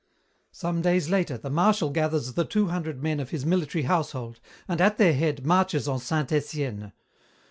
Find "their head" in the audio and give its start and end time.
4.97-5.45